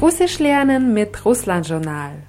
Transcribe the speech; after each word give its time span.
Russisch 0.00 0.38
lernen 0.38 0.92
mit 0.94 1.24
Russland 1.24 1.66
Journal. 1.66 2.22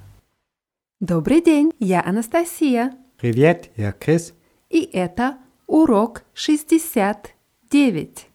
Добрый 1.00 1.42
день, 1.42 1.74
я 1.80 2.02
Анастасия. 2.02 2.94
Привет, 3.18 3.70
я 3.76 3.92
Крис. 3.92 4.34
И 4.70 4.90
это 4.94 5.38
урок 5.68 6.24
69. 6.34 8.28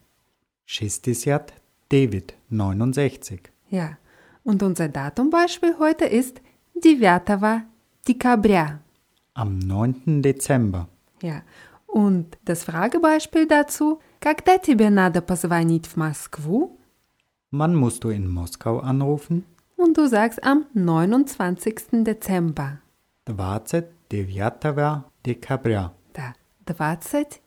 60 0.65 1.53
David 1.89 2.33
69. 2.49 3.51
Ja, 3.69 3.97
und 4.43 4.63
unser 4.63 4.87
Datumbeispiel 4.87 5.75
heute 5.77 6.05
ist 6.05 6.41
9 6.75 7.63
декабря. 8.07 8.79
Am 9.33 9.59
9. 9.59 10.21
Dezember. 10.21 10.87
Ja, 11.21 11.43
und 11.87 12.37
das 12.45 12.63
Fragebeispiel 12.63 13.47
dazu, 13.47 13.99
когда 14.19 14.57
тебе 14.57 14.89
надо 14.89 15.21
позвонить 15.21 15.87
в 15.87 15.97
Москву? 15.97 16.76
Wann 17.51 17.75
musst 17.75 18.03
du 18.03 18.09
in 18.09 18.27
Moskau 18.27 18.79
anrufen? 18.79 19.45
Und 19.75 19.97
du 19.97 20.07
sagst 20.07 20.43
am 20.43 20.65
29. 20.73 22.03
Dezember. 22.03 22.79
29 23.27 25.03
декабря. 25.25 25.93
Da, 26.13 26.33
29 26.67 27.41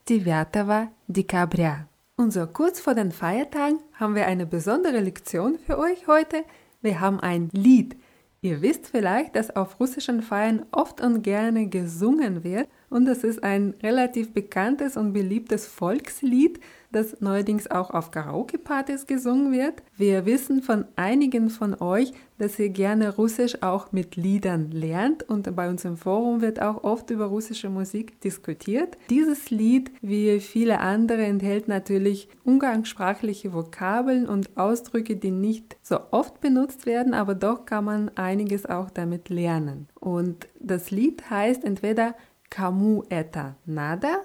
декабря. 1.08 1.88
Und 2.16 2.32
so 2.32 2.46
kurz 2.46 2.80
vor 2.80 2.94
den 2.94 3.12
Feiertagen 3.12 3.80
haben 3.94 4.14
wir 4.14 4.26
eine 4.26 4.46
besondere 4.46 5.00
Lektion 5.00 5.58
für 5.58 5.78
euch 5.78 6.06
heute. 6.06 6.44
Wir 6.80 7.00
haben 7.00 7.20
ein 7.20 7.50
Lied. 7.52 7.96
Ihr 8.40 8.62
wisst 8.62 8.86
vielleicht, 8.86 9.36
dass 9.36 9.54
auf 9.54 9.80
russischen 9.80 10.22
Feiern 10.22 10.64
oft 10.72 11.00
und 11.00 11.22
gerne 11.22 11.68
gesungen 11.68 12.44
wird 12.44 12.68
und 12.91 13.07
es 13.07 13.23
ist 13.23 13.43
ein 13.43 13.73
relativ 13.81 14.33
bekanntes 14.33 14.97
und 14.97 15.13
beliebtes 15.13 15.65
Volkslied, 15.65 16.59
das 16.91 17.21
neuerdings 17.21 17.71
auch 17.71 17.89
auf 17.89 18.11
Karaoke-Partys 18.11 19.07
gesungen 19.07 19.53
wird. 19.53 19.81
Wir 19.95 20.25
wissen 20.25 20.61
von 20.61 20.83
einigen 20.97 21.49
von 21.49 21.79
euch, 21.79 22.11
dass 22.37 22.59
ihr 22.59 22.67
gerne 22.67 23.15
Russisch 23.15 23.61
auch 23.61 23.93
mit 23.93 24.17
Liedern 24.17 24.71
lernt 24.71 25.23
und 25.29 25.55
bei 25.55 25.69
uns 25.69 25.85
im 25.85 25.95
Forum 25.95 26.41
wird 26.41 26.61
auch 26.61 26.83
oft 26.83 27.09
über 27.09 27.25
russische 27.25 27.69
Musik 27.69 28.19
diskutiert. 28.19 28.97
Dieses 29.09 29.51
Lied, 29.51 29.91
wie 30.01 30.41
viele 30.41 30.79
andere, 30.81 31.23
enthält 31.23 31.69
natürlich 31.69 32.27
umgangssprachliche 32.43 33.53
Vokabeln 33.53 34.27
und 34.27 34.57
Ausdrücke, 34.57 35.15
die 35.15 35.31
nicht 35.31 35.77
so 35.81 35.99
oft 36.11 36.41
benutzt 36.41 36.85
werden, 36.85 37.13
aber 37.13 37.35
doch 37.35 37.65
kann 37.65 37.85
man 37.85 38.09
einiges 38.15 38.65
auch 38.65 38.89
damit 38.89 39.29
lernen. 39.29 39.87
Und 39.99 40.49
das 40.59 40.91
Lied 40.91 41.29
heißt 41.29 41.63
entweder 41.63 42.15
Kamu 42.50 43.02
eta 43.08 43.56
nada 43.64 44.22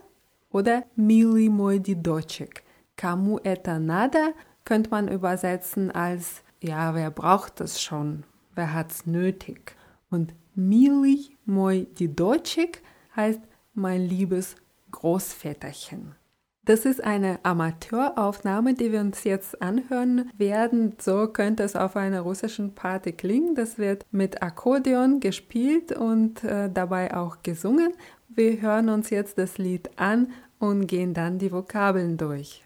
oder 0.52 0.84
Mili 0.96 1.50
moj 1.50 1.80
дедочек. 1.80 2.64
Kamu 2.98 3.40
eta 3.44 3.80
nada 3.80 4.34
könnte 4.66 4.90
man 4.90 5.08
übersetzen 5.08 5.92
als 5.92 6.44
ja, 6.62 6.94
wer 6.94 7.10
braucht 7.10 7.60
das 7.60 7.82
schon? 7.82 8.24
Wer 8.54 8.74
hat's 8.74 9.06
nötig? 9.06 9.76
Und 10.10 10.34
Mili 10.56 11.38
moj 11.46 11.88
дедочек 11.98 12.84
heißt 13.16 13.42
mein 13.74 14.02
liebes 14.02 14.56
Großväterchen. 14.92 16.16
Das 16.64 16.86
ist 16.86 17.04
eine 17.04 17.40
Amateuraufnahme, 17.44 18.76
die 18.76 18.92
wir 18.92 19.00
uns 19.00 19.24
jetzt 19.24 19.64
anhören 19.64 20.30
werden. 20.38 20.94
So 21.00 21.28
könnte 21.28 21.64
es 21.64 21.76
auf 21.76 21.96
einer 21.96 22.22
russischen 22.22 22.76
Party 22.76 23.14
klingen. 23.14 23.56
Das 23.56 23.80
wird 23.80 24.06
mit 24.12 24.44
Akkordeon 24.44 25.20
gespielt 25.22 25.92
und 25.92 26.44
äh, 26.44 26.70
dabei 26.72 27.18
auch 27.18 27.38
gesungen. 27.42 27.94
Wir 28.29 28.61
hören 28.61 28.89
uns 28.89 29.11
jetzt 29.11 29.39
das 29.39 29.59
Lied 29.59 29.91
an 29.97 30.33
und 30.59 30.87
gehen 30.87 31.15
dann 31.15 31.39
die 31.39 31.53
Vokabeln 31.53 32.17
durch. 32.17 32.65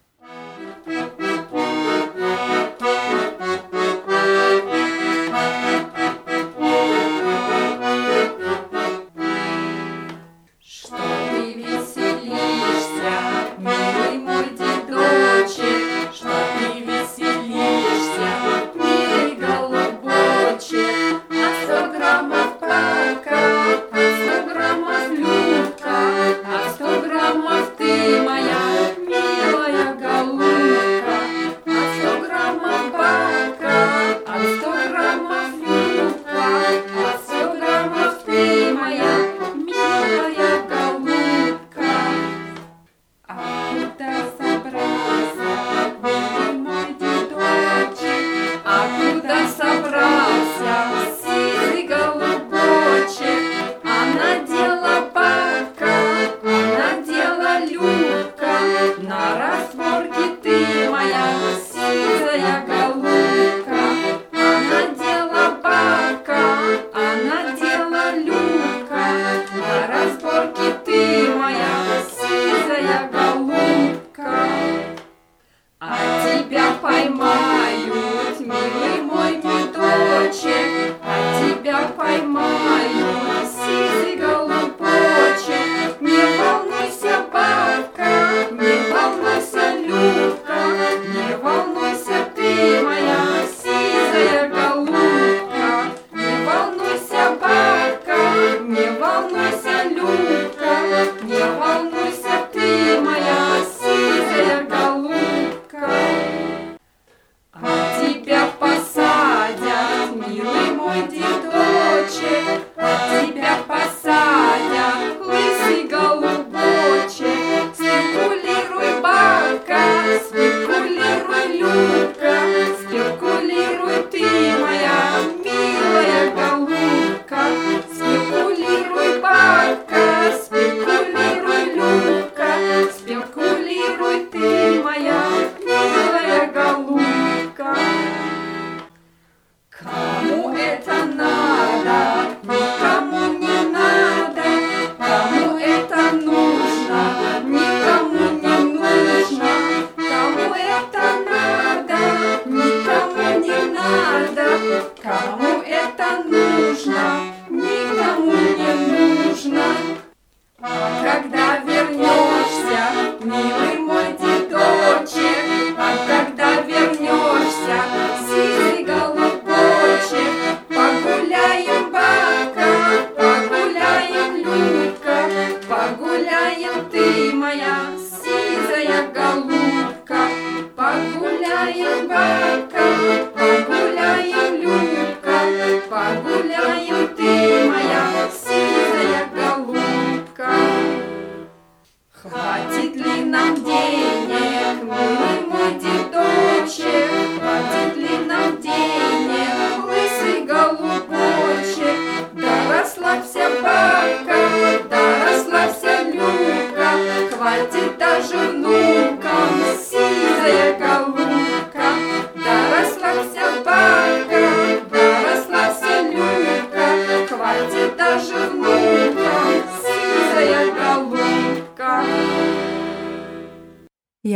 Musik 0.87 1.30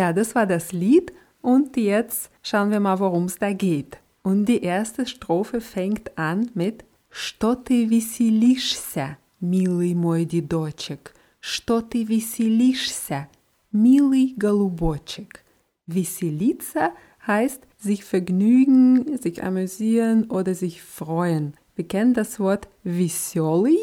Ja, 0.03 0.13
das 0.13 0.35
war 0.35 0.45
das 0.45 0.71
Lied 0.71 1.13
und 1.41 1.77
jetzt 1.77 2.31
schauen 2.43 2.71
wir 2.71 2.79
mal, 2.79 2.99
worum 2.99 3.25
es 3.25 3.37
da 3.37 3.53
geht. 3.53 3.97
Und 4.21 4.45
die 4.45 4.61
erste 4.61 5.05
Strophe 5.05 5.61
fängt 5.61 6.17
an 6.17 6.49
mit 6.53 6.85
Что 7.11 7.55
ты 7.55 7.85
веселишься, 7.85 9.17
милый 9.39 9.95
мой 9.95 10.25
дедочек? 10.25 11.15
Что 11.39 11.81
ты 11.81 12.03
веселишься, 12.03 13.29
милый 13.71 14.35
голубочек? 14.37 15.43
Веселиться 15.87 16.91
heißt 17.25 17.63
sich 17.79 18.03
vergnügen, 18.03 19.17
sich 19.17 19.43
amüsieren 19.43 20.25
oder 20.29 20.53
sich 20.53 20.83
freuen. 20.83 21.55
Wir 21.75 21.87
kennen 21.87 22.13
das 22.13 22.39
Wort 22.39 22.67
веселый. 22.83 23.79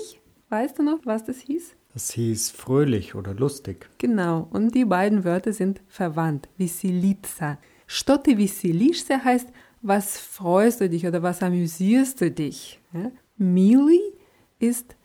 Weißt 0.49 0.79
du 0.79 0.85
noch, 0.85 1.01
was 1.05 1.25
das 1.25 1.39
hieß? 1.39 1.75
Das 1.93 2.11
hieß 2.11 2.51
fröhlich 2.51 3.15
oder 3.15 3.33
lustig. 3.33 3.89
Genau, 3.99 4.47
und 4.51 4.75
die 4.75 4.85
beiden 4.85 5.25
Wörter 5.25 5.53
sind 5.53 5.81
verwandt. 5.89 6.49
Веселиться. 6.59 7.59
Что 7.87 8.19
ты 8.19 8.37
веселишься 8.37 9.25
heißt, 9.25 9.49
was 9.81 10.19
freust 10.19 10.81
du 10.81 10.89
dich 10.89 11.07
oder 11.07 11.23
was 11.23 11.43
amüsierst 11.43 12.21
du 12.21 12.31
dich? 12.31 12.81
Ja? 12.93 13.13
Mili 13.37 14.01
ist 14.59 14.97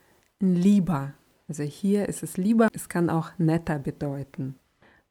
ein 0.42 0.56
lieber. 0.56 1.14
Also 1.48 1.64
hier 1.64 2.10
ist 2.10 2.24
es 2.24 2.38
lieber, 2.38 2.68
es 2.74 2.90
kann 2.90 3.10
auch 3.10 3.32
netter 3.38 3.78
bedeuten. 3.78 4.56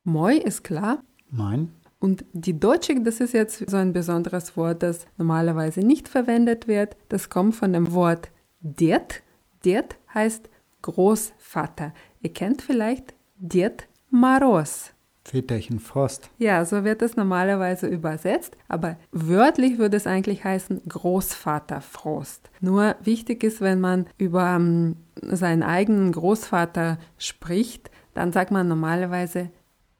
Moi 0.04 0.34
ist 0.34 0.64
klar. 0.64 1.02
Mein? 1.30 1.70
Und 1.98 2.24
die 2.32 2.58
Deutsche, 2.58 2.98
das 3.02 3.20
ist 3.20 3.34
jetzt 3.34 3.70
so 3.70 3.76
ein 3.76 3.92
besonderes 3.92 4.56
Wort, 4.56 4.82
das 4.82 5.06
normalerweise 5.18 5.80
nicht 5.80 6.08
verwendet 6.08 6.66
wird. 6.66 6.96
Das 7.10 7.28
kommt 7.28 7.54
von 7.54 7.74
dem 7.74 7.92
Wort 7.92 8.30
Ded. 8.60 9.22
Ded 9.64 9.96
heißt 10.14 10.48
Großvater. 10.85 11.93
Ihr 12.21 12.31
kennt 12.31 12.61
vielleicht 12.61 13.15
Ded 13.37 13.87
Maros. 14.11 14.91
Väterchen 15.23 15.79
Frost. 15.79 16.29
Ja, 16.37 16.63
so 16.63 16.83
wird 16.83 17.01
es 17.01 17.15
normalerweise 17.15 17.87
übersetzt, 17.87 18.55
aber 18.67 18.97
wörtlich 19.11 19.79
würde 19.79 19.97
es 19.97 20.05
eigentlich 20.05 20.43
heißen 20.43 20.83
Großvater 20.87 21.81
Frost. 21.81 22.51
Nur 22.61 22.95
wichtig 23.01 23.43
ist, 23.43 23.61
wenn 23.61 23.81
man 23.81 24.05
über 24.19 24.55
ähm, 24.55 24.97
seinen 25.23 25.63
eigenen 25.63 26.11
Großvater 26.11 26.99
spricht, 27.17 27.89
dann 28.13 28.31
sagt 28.31 28.51
man 28.51 28.67
normalerweise 28.67 29.49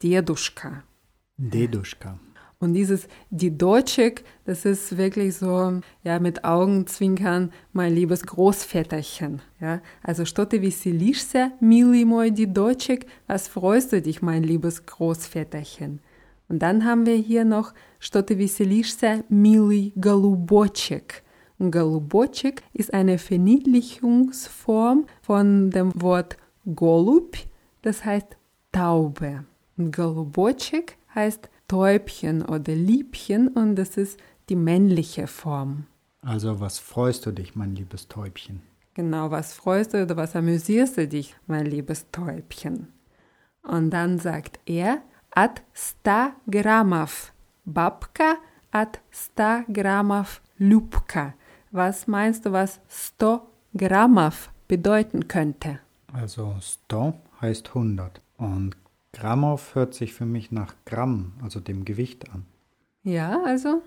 Deduschka. 0.03 0.83
Deduschka. 1.38 2.19
Und 2.64 2.75
dieses 2.75 3.08
die 3.31 3.56
Deutsche, 3.56 4.14
das 4.44 4.64
ist 4.66 4.98
wirklich 4.98 5.37
so, 5.37 5.81
ja, 6.02 6.19
mit 6.19 6.44
Augenzwinkern, 6.44 7.52
mein 7.72 7.94
liebes 7.94 8.26
Großväterchen. 8.26 9.40
Ja, 9.60 9.81
also 10.02 10.25
что 10.25 10.44
ты 10.44 10.58
веселишься, 10.58 11.52
милый 11.60 12.04
мой 12.04 12.31
дедочек, 12.31 13.06
was 13.26 13.48
freust 13.48 13.92
du 13.92 14.02
dich, 14.02 14.20
mein 14.20 14.42
liebes 14.42 14.84
Großväterchen? 14.84 16.00
Und 16.48 16.58
dann 16.58 16.84
haben 16.84 17.06
wir 17.06 17.14
hier 17.14 17.44
noch 17.44 17.72
что 18.00 18.22
ты 18.22 18.34
веселишься, 18.34 19.25
милый 19.28 19.92
голубочек. 19.94 21.22
Und 21.58 21.70
голубочек 21.70 22.62
ist 22.72 22.92
eine 22.92 23.19
Verniedlichungsform 23.19 25.06
von 25.20 25.70
dem 25.70 25.92
Wort 26.00 26.38
голубь, 26.64 27.37
das 27.82 28.04
heißt 28.04 28.37
Taube. 28.72 29.44
Und 29.76 29.92
голубочек 29.92 30.96
heißt 31.14 31.50
Täubchen 31.67 32.44
oder 32.44 32.73
Liebchen 32.75 33.47
und 33.47 33.75
das 33.75 33.97
ist 33.97 34.19
die 34.50 34.56
männliche 34.56 35.27
Form. 35.27 35.88
Also 36.21 36.59
was 36.59 36.79
freust 36.79 37.25
du 37.25 37.31
dich, 37.31 37.56
mein 37.56 37.75
liebes 37.75 38.07
Täubchen? 38.07 38.62
Genau, 38.94 39.29
was 39.29 39.53
freust 39.53 39.94
du 39.94 40.03
oder 40.03 40.15
was 40.15 40.35
amüsierst 40.35 40.97
du 40.97 41.07
dich, 41.07 41.35
mein 41.47 41.65
liebes 41.65 42.09
Täubchen? 42.12 42.88
Und 43.62 43.91
dann 43.91 44.19
sagt 44.19 44.59
er, 44.65 45.01
at 45.31 45.62
sta 45.73 46.35
grammav 46.50 47.33
babka, 47.65 48.38
at 48.71 49.01
sta 49.12 49.65
grammav 49.71 50.41
lupka. 50.57 51.33
Was 51.71 52.07
meinst 52.07 52.45
du, 52.45 52.51
was 52.53 52.79
sto 52.89 53.41
grammav 53.75 54.51
bedeuten 54.67 55.27
könnte? 55.27 55.79
Also 56.13 56.56
sto 56.62 57.15
heißt 57.41 57.69
100 57.69 58.21
und 58.38 58.77
Grammov 59.15 59.75
hört 59.75 59.94
sich 59.94 60.13
für 60.13 60.25
mich 60.25 60.51
nach 60.51 60.75
Gramm, 60.85 61.31
also 61.41 61.59
dem 61.59 61.85
Gewicht 61.85 62.29
an. 62.31 62.45
Ja, 63.03 63.41
also 63.45 63.81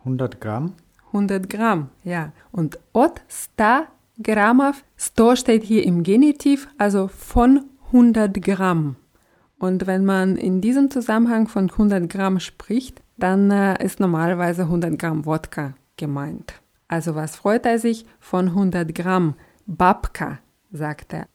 100 0.00 0.40
Gramm? 0.40 0.74
100 1.06 1.48
Gramm, 1.48 1.88
ja. 2.02 2.32
Und 2.52 2.78
от 2.92 3.22
100 3.58 3.88
Grammov, 4.22 4.84
100 5.16 5.38
steht 5.38 5.64
hier 5.64 5.84
im 5.84 6.02
Genitiv, 6.02 6.68
also 6.76 7.08
von 7.08 7.64
100 7.86 8.42
Gramm. 8.42 8.96
Und 9.58 9.86
wenn 9.86 10.04
man 10.04 10.36
in 10.36 10.60
diesem 10.60 10.90
Zusammenhang 10.90 11.48
von 11.48 11.70
100 11.70 12.10
Gramm 12.10 12.38
spricht, 12.38 13.02
dann 13.16 13.50
äh, 13.50 13.82
ist 13.82 14.00
normalerweise 14.00 14.62
100 14.62 14.98
Gramm 14.98 15.24
Wodka 15.24 15.74
gemeint. 15.96 16.60
Also 16.88 17.14
was 17.14 17.36
freut 17.36 17.64
er 17.64 17.78
sich 17.78 18.04
von 18.18 18.48
100 18.48 18.94
Gramm? 18.94 19.34
Babka, 19.66 20.40
sagt 20.70 21.14
er. 21.14 21.26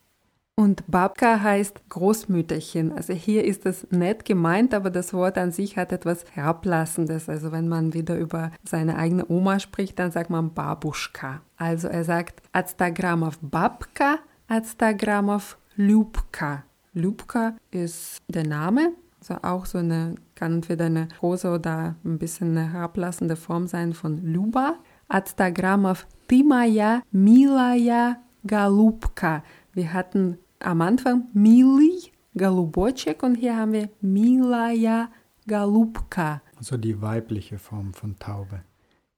Und 0.59 0.83
Babka 0.87 1.39
heißt 1.41 1.87
Großmütterchen. 1.87 2.91
Also 2.91 3.13
hier 3.13 3.45
ist 3.45 3.65
das 3.65 3.87
nett 3.91 4.25
gemeint, 4.25 4.73
aber 4.73 4.89
das 4.89 5.13
Wort 5.13 5.37
an 5.37 5.53
sich 5.53 5.77
hat 5.77 5.93
etwas 5.93 6.25
Herablassendes. 6.33 7.29
Also 7.29 7.53
wenn 7.53 7.69
man 7.69 7.93
wieder 7.93 8.17
über 8.17 8.51
seine 8.65 8.97
eigene 8.97 9.25
Oma 9.29 9.61
spricht, 9.61 9.97
dann 9.99 10.11
sagt 10.11 10.29
man 10.29 10.53
Babuschka. 10.53 11.39
Also 11.55 11.87
er 11.87 12.03
sagt 12.03 12.41
Aztagramov 12.51 13.39
Babka, 13.41 14.19
Aztagramov 14.49 15.57
Lubka. 15.77 16.65
Lubka 16.93 17.55
ist 17.71 18.17
der 18.27 18.45
Name, 18.45 18.91
also 19.21 19.35
auch 19.41 19.65
so 19.65 19.77
eine, 19.77 20.15
kann 20.35 20.55
entweder 20.55 20.87
eine 20.87 21.07
große 21.21 21.49
oder 21.49 21.95
ein 22.03 22.17
bisschen 22.17 22.57
eine 22.57 22.73
herablassende 22.73 23.37
Form 23.37 23.67
sein 23.67 23.93
von 23.93 24.25
Luba. 24.25 24.75
Aztagramov 25.07 26.05
Timaya 26.27 27.01
Milaya 27.13 28.17
Galubka. 28.45 29.41
Wir 29.73 29.93
hatten 29.93 30.37
am 30.59 30.81
Anfang 30.81 31.27
Mili 31.33 32.11
Galubocek 32.35 33.23
und 33.23 33.35
hier 33.35 33.55
haben 33.55 33.73
wir 33.73 33.89
Milaja 34.01 35.09
Galubka. 35.47 36.41
Also 36.57 36.77
die 36.77 37.01
weibliche 37.01 37.57
Form 37.57 37.93
von 37.93 38.17
Taube. 38.19 38.61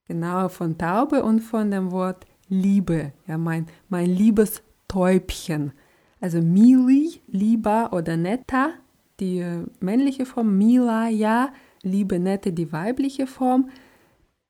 Genau, 0.07 0.49
von 0.49 0.77
Taube 0.77 1.23
und 1.23 1.41
von 1.41 1.71
dem 1.71 1.91
Wort 1.91 2.25
Liebe. 2.47 3.13
Ja, 3.27 3.37
mein, 3.37 3.67
mein 3.89 4.07
liebes 4.07 4.61
Täubchen. 4.87 5.73
Also 6.19 6.41
Mili, 6.41 7.21
Liba 7.27 7.89
oder 7.91 8.17
Netta, 8.17 8.71
die 9.19 9.39
äh, 9.39 9.65
männliche 9.79 10.25
Form, 10.25 10.57
Milaja, 10.57 11.53
Liebe, 11.81 12.19
Nette, 12.19 12.53
die 12.53 12.71
weibliche 12.71 13.25
Form. 13.27 13.69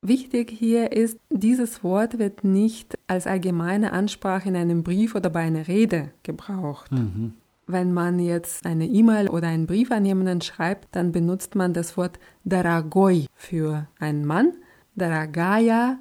Wichtig 0.04 0.50
hier 0.50 0.92
ist, 0.92 1.20
dieses 1.30 1.84
Wort 1.84 2.18
wird 2.18 2.44
nicht 2.44 2.98
als 3.06 3.28
allgemeine 3.28 3.94
Ansprache 3.94 4.50
in 4.50 4.56
einem 4.56 4.82
Brief 4.82 5.14
oder 5.14 5.30
bei 5.30 5.42
einer 5.42 5.68
Rede 5.68 6.10
gebraucht. 6.24 6.92
Mhm. 6.92 7.36
Wenn 7.68 7.94
man 7.94 8.18
jetzt 8.18 8.66
eine 8.66 8.88
E-Mail 8.88 9.30
oder 9.30 9.48
einen 9.48 9.68
Brief 9.68 9.92
an 9.92 10.04
jemanden 10.04 10.42
schreibt, 10.42 10.96
dann 10.96 11.12
benutzt 11.12 11.54
man 11.54 11.74
das 11.74 11.98
Wort 11.98 12.18
Daragoi 12.44 13.28
für 13.36 13.88
einen 14.00 14.26
Mann, 14.26 14.54
Daragaya 14.96 16.00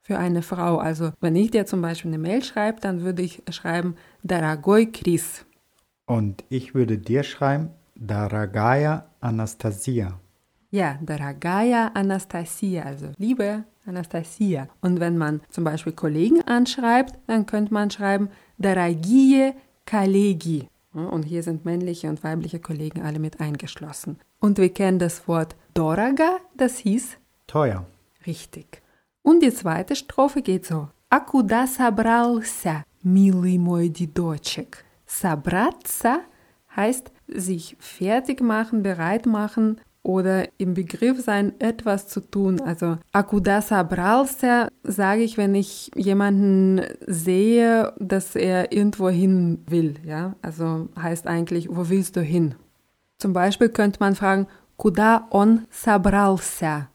für 0.00 0.16
eine 0.16 0.42
Frau. 0.42 0.78
Also 0.78 1.10
wenn 1.20 1.34
ich 1.34 1.50
dir 1.50 1.66
zum 1.66 1.82
Beispiel 1.82 2.10
eine 2.12 2.18
Mail 2.18 2.44
schreibe, 2.44 2.80
dann 2.80 3.02
würde 3.02 3.22
ich 3.22 3.42
schreiben 3.50 3.96
Daragoi 4.22 4.86
Chris. 4.86 5.44
Und 6.06 6.44
ich 6.50 6.74
würde 6.74 6.98
dir 6.98 7.24
schreiben, 7.24 7.70
Daragaya 7.96 9.06
Anastasia. 9.20 10.20
Ja, 10.73 10.99
Daragaya 11.01 11.87
Anastasia, 11.95 12.83
also 12.83 13.11
liebe 13.17 13.63
Anastasia. 13.85 14.67
Und 14.81 14.99
wenn 14.99 15.17
man 15.17 15.41
zum 15.49 15.63
Beispiel 15.63 15.93
Kollegen 15.93 16.41
anschreibt, 16.43 17.17
dann 17.27 17.45
könnte 17.45 17.73
man 17.73 17.89
schreiben 17.89 18.29
Daragie 18.57 19.53
Kolegi. 19.85 20.67
Und 20.93 21.23
hier 21.23 21.43
sind 21.43 21.65
männliche 21.65 22.09
und 22.09 22.23
weibliche 22.23 22.59
Kollegen 22.59 23.01
alle 23.01 23.19
mit 23.19 23.39
eingeschlossen. 23.39 24.19
Und 24.39 24.57
wir 24.57 24.73
kennen 24.73 24.99
das 24.99 25.27
Wort 25.27 25.55
Doraga, 25.73 26.37
das 26.55 26.77
hieß 26.77 27.17
Teuer. 27.47 27.85
richtig. 28.25 28.81
Und 29.23 29.41
die 29.41 29.53
zweite 29.53 29.95
Strophe 29.95 30.41
geht 30.41 30.65
so. 30.65 30.89
А 31.11 31.19
куда 31.19 31.65
собрался, 31.65 32.83
милый 33.03 33.57
мой 33.57 33.89
дедочек? 33.89 34.85
Собраться 35.07 36.21
heißt 36.75 37.11
sich 37.27 37.75
fertig 37.79 38.41
machen, 38.41 38.83
bereit 38.83 39.25
machen 39.25 39.81
oder 40.04 40.48
im 40.58 40.74
Begriff 40.74 41.20
sein, 41.24 41.58
etwas 41.58 42.06
zu 42.06 42.20
tun. 42.20 42.60
Also 42.60 42.98
akudasa 43.10 43.82
bralsa 43.82 44.68
sage 44.84 45.22
ich, 45.22 45.36
wenn 45.36 45.54
ich 45.54 45.90
jemanden 45.96 46.82
sehe, 47.06 47.92
dass 47.98 48.36
er 48.36 48.70
irgendwo 48.70 49.08
hin 49.08 49.64
will. 49.66 49.94
Ja, 50.04 50.36
also 50.42 50.88
heißt 50.96 51.26
eigentlich, 51.26 51.68
wo 51.68 51.88
willst 51.88 52.16
du 52.16 52.20
hin? 52.20 52.54
Zum 53.18 53.32
Beispiel 53.32 53.70
könnte 53.70 53.98
man 54.00 54.14
fragen, 54.14 54.46
kuda 54.76 55.26
on 55.30 55.66
sabralsa? 55.70 56.88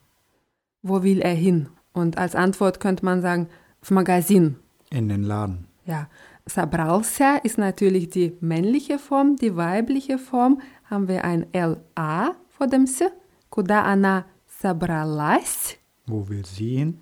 Wo 0.83 1.03
will 1.03 1.19
er 1.19 1.33
hin? 1.33 1.67
Und 1.91 2.17
als 2.17 2.35
Antwort 2.35 2.79
könnte 2.79 3.03
man 3.03 3.21
sagen, 3.21 3.47
в 3.81 3.91
Magazin. 3.91 4.55
In 4.91 5.09
den 5.09 5.23
Laden. 5.23 5.67
Ja, 5.85 6.07
Sabralsa 6.45 7.37
ist 7.37 7.57
natürlich 7.57 8.09
die 8.09 8.35
männliche 8.41 8.99
Form, 8.99 9.35
die 9.35 9.55
weibliche 9.55 10.17
Form 10.17 10.61
haben 10.85 11.07
wir 11.07 11.23
ein 11.23 11.45
LA 11.53 12.35
vor 12.58 12.66
dem 12.66 12.84
S. 12.84 13.02
Куда 13.50 13.84
она 13.84 14.24
собралась? 14.60 15.78
Wo 16.06 16.28
will 16.28 16.44
sie 16.44 16.76
hin? 16.76 17.00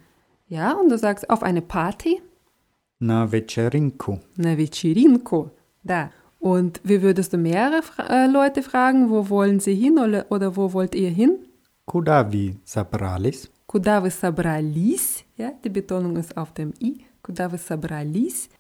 Ja, 0.49 0.73
und 0.73 0.91
du 0.91 0.99
sagst 0.99 1.29
auf 1.31 1.43
eine 1.43 1.63
Party. 1.63 2.21
Na 3.01 3.27
вечеринку. 3.27 4.21
На 4.37 4.55
вечеринку. 4.55 5.51
Da. 5.83 6.11
Und 6.39 6.81
wie 6.85 7.03
würdest 7.03 7.33
du 7.33 7.39
mehrere 7.39 7.83
äh, 8.09 8.27
Leute 8.27 8.63
fragen, 8.63 9.11
wo 9.11 9.29
wollen 9.29 9.61
sie 9.61 9.75
hin 9.75 9.99
oder, 9.99 10.27
oder 10.31 10.57
wo 10.57 10.73
wollt 10.73 10.95
ihr 10.95 11.11
hin? 11.11 11.39
Куда 11.87 12.23
вы 12.23 12.57
собрались? 12.65 13.51
Куда 13.67 14.01
вы 14.01 14.11
собрались? 14.11 15.25
Ja, 15.37 15.53
die 15.65 15.69
Betonung 15.69 16.17
ist 16.17 16.37
auf 16.37 16.53
dem 16.53 16.75
I. 16.81 17.05
Куда 17.23 17.49
вы 17.49 17.59
собрались? 17.59 18.51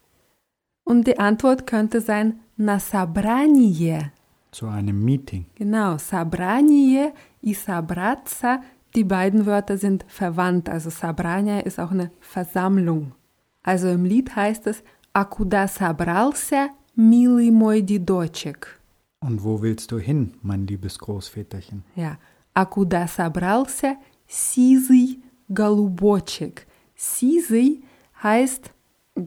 Und 0.85 1.07
die 1.07 1.19
Antwort 1.19 1.67
könnte 1.67 2.01
sein 2.01 2.41
на 2.57 2.81
собрание. 2.81 4.13
Zu 4.57 4.67
einem 4.69 5.03
Meeting. 5.03 5.47
Genau, 5.55 5.97
собрание 5.99 7.15
и 7.41 7.55
собраться, 7.55 8.61
die 8.95 9.05
beiden 9.05 9.47
Wörter 9.47 9.79
sind 9.79 10.05
verwandt. 10.09 10.69
Also 10.69 10.91
собрание 10.91 11.63
ist 11.63 11.81
auch 11.81 11.91
eine 11.91 12.11
Versammlung. 12.21 13.13
Also 13.63 13.89
im 13.89 14.05
Lied 14.05 14.37
heißt 14.37 14.67
es 14.67 14.83
А 15.15 15.25
куда 15.25 15.69
собрался, 15.69 16.71
милый 16.97 17.51
мой 17.51 17.83
дедочек? 17.83 18.81
Und 19.21 19.45
wo 19.45 19.61
willst 19.63 19.93
du 19.93 19.99
hin, 19.99 20.35
mein 20.43 20.67
liebes 20.67 20.99
Großväterchen? 20.99 21.85
Ja, 21.95 22.19
а 22.55 22.65
куда 22.65 23.07
собрался 23.07 23.97
сизый 24.27 25.23
голубочек? 25.49 26.67
Сизый 26.97 27.85
heißt 28.23 28.73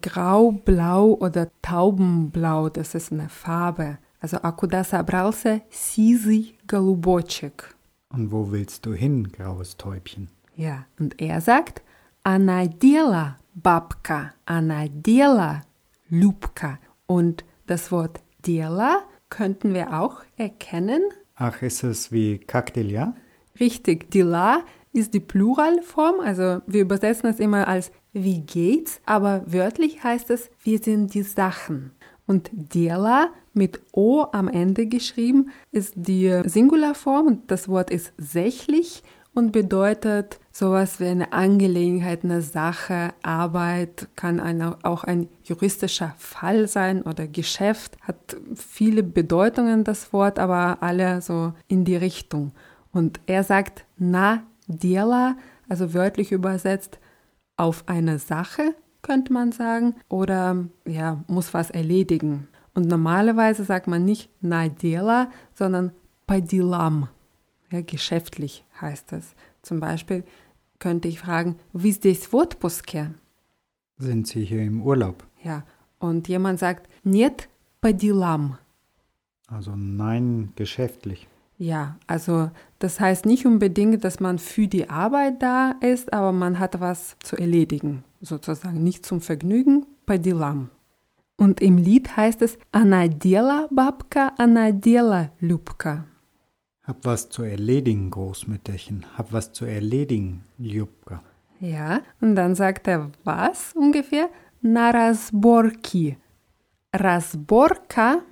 grau, 0.02 0.52
blau 0.52 1.14
oder 1.14 1.50
taubenblau, 1.62 2.70
das 2.70 2.96
ist 2.96 3.12
eine 3.12 3.30
Farbe. 3.30 4.00
Also 4.22 4.40
а 4.42 4.52
куда 4.52 4.84
собрался 4.84 5.62
сизый 5.72 6.58
голубочек? 6.66 7.76
Und 8.10 8.32
wo 8.32 8.52
willst 8.52 8.86
du 8.86 8.94
hin, 8.94 9.32
graues 9.32 9.78
Täubchen? 9.78 10.30
Ja, 10.56 10.86
und 11.00 11.20
er 11.22 11.42
sagt, 11.42 11.84
она 12.24 12.66
дела, 12.66 13.38
бабка, 13.54 14.34
она 14.46 14.88
дела, 14.88 15.64
Любка. 16.10 16.80
Und 17.08 17.44
das 17.68 17.92
Wort 17.92 18.22
dela 18.46 19.04
könnten 19.30 19.74
wir 19.74 20.00
auch 20.00 20.22
erkennen. 20.38 21.02
Ach, 21.36 21.62
ist 21.62 21.84
es 21.84 22.12
wie 22.12 22.38
Kaktelja? 22.38 23.16
Richtig, 23.60 24.12
dela 24.12 24.64
ist 24.94 25.14
die 25.14 25.20
Pluralform, 25.20 26.22
also 26.22 26.62
wir 26.68 26.82
übersetzen 26.82 27.30
es 27.30 27.40
immer 27.40 27.68
als 27.68 27.92
wie 28.14 28.40
geht's, 28.40 29.02
aber 29.06 29.44
wörtlich 29.46 30.04
heißt 30.04 30.30
es, 30.30 30.50
wir 30.64 30.80
sind 30.80 31.14
die 31.14 31.24
Sachen. 31.24 31.92
Und 32.31 32.49
dela 32.53 33.31
mit 33.55 33.81
O 33.91 34.25
am 34.31 34.47
Ende 34.47 34.87
geschrieben 34.87 35.51
ist 35.73 35.95
die 35.97 36.43
Singularform 36.45 37.27
und 37.27 37.51
das 37.51 37.69
Wort 37.69 37.91
ist 37.91 38.13
sächlich 38.19 39.03
und 39.35 39.51
bedeutet 39.51 40.39
sowas 40.53 41.01
wie 41.01 41.07
eine 41.07 41.33
Angelegenheit, 41.33 42.23
eine 42.23 42.41
Sache, 42.41 43.15
Arbeit, 43.25 44.07
kann 44.15 44.39
eine, 44.39 44.77
auch 44.85 45.03
ein 45.03 45.27
juristischer 45.43 46.15
Fall 46.19 46.69
sein 46.69 47.03
oder 47.03 47.27
Geschäft, 47.27 47.97
hat 48.01 48.37
viele 48.55 49.03
Bedeutungen 49.03 49.83
das 49.83 50.13
Wort, 50.13 50.39
aber 50.39 50.85
alle 50.85 51.23
so 51.23 51.53
in 51.67 51.85
die 51.85 51.97
Richtung. 51.97 52.53
Und 52.93 53.19
er 53.27 53.43
sagt 53.43 53.85
na 53.99 54.45
dela, 54.69 55.37
also 55.69 55.95
wörtlich 55.95 56.31
übersetzt 56.31 57.01
auf 57.57 57.83
eine 57.89 58.21
Sache, 58.21 58.77
könnte 59.02 59.34
man 59.34 59.52
sagen, 59.52 59.96
oder 60.10 60.66
ja, 60.86 61.24
muss 61.28 61.54
was 61.54 61.70
erledigen. 61.70 62.48
Und 62.74 62.88
normalerweise 62.88 63.64
sagt 63.64 63.88
man 63.88 64.04
nicht 64.04 64.30
Nadela, 64.42 65.30
sondern 65.54 65.92
Padilam. 66.28 67.08
Ja, 67.72 67.82
geschäftlich 67.82 68.66
heißt 68.82 69.14
es. 69.14 69.36
Zum 69.62 69.80
Beispiel 69.80 70.24
könnte 70.80 71.08
ich 71.08 71.20
fragen, 71.20 71.58
wie 71.74 71.90
ist 71.90 72.06
das 72.06 72.28
в 72.28 72.36
отпуске? 72.36 73.12
Sind 73.98 74.28
sie 74.28 74.44
hier 74.44 74.62
im 74.62 74.82
Urlaub? 74.82 75.24
Ja, 75.44 75.64
und 76.00 76.28
jemand 76.28 76.60
sagt, 76.60 76.90
нет 77.04 77.48
по 77.82 77.94
делам. 77.94 78.58
Also 79.48 79.76
nein, 79.76 80.52
geschäftlich. 80.56 81.28
Ja, 81.58 81.98
also 82.08 82.52
das 82.80 83.00
heißt 83.00 83.26
nicht 83.26 83.46
unbedingt, 83.46 84.04
dass 84.04 84.20
man 84.20 84.40
für 84.40 84.68
die 84.68 84.90
Arbeit 84.90 85.42
da 85.42 85.76
ist, 85.80 86.12
aber 86.12 86.32
man 86.32 86.60
hat 86.60 86.80
was 86.82 87.16
zu 87.24 87.38
erledigen, 87.38 88.04
sozusagen 88.21 88.83
nicht 88.83 89.05
zum 89.05 89.21
Vergnügen, 89.21 89.87
Padilam. 90.07 90.71
Und 91.37 91.61
im 91.61 91.79
Lied 91.79 92.17
heißt 92.17 92.43
es 92.43 92.59
Anadela 92.71 93.67
Babka, 93.71 94.33
Anadela 94.37 95.31
Lübka. 95.41 96.05
Hab 96.83 97.05
was 97.05 97.31
zu 97.31 97.43
erledigen, 97.43 98.11
Großmütterchen. 98.11 99.07
Hab 99.17 99.33
was 99.33 99.53
zu 99.53 99.65
erledigen, 99.65 100.45
Ljubka. 100.59 101.23
Ja, 101.61 102.01
und 102.21 102.37
dann 102.37 102.55
sagt 102.55 102.89
er 102.89 103.11
was 103.25 103.73
ungefähr? 103.75 104.29
Narasborki. 104.61 106.17
Rasborka 106.95 108.23